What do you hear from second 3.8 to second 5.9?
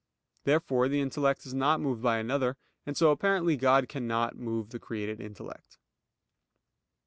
cannot move the created intellect.